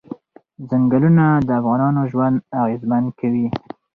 ځنګلونه 0.69 1.25
د 1.47 1.49
افغانانو 1.59 2.01
ژوند 2.11 2.35
اغېزمن 2.61 3.03
کوي. 3.19 3.47